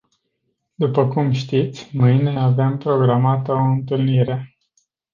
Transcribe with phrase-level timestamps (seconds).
[0.75, 4.57] După cum știți, mâine avem programată o întâlnire.